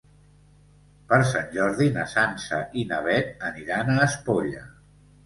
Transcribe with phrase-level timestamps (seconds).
[1.11, 4.65] Per Sant Jordi na Sança i na Beth aniran a Espolla.